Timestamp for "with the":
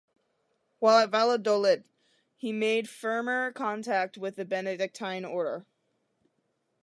4.17-4.45